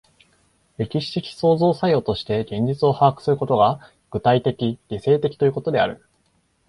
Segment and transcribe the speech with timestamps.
[0.79, 6.03] 歴史的創造作用として現実を把握することが、具体的理性的ということである。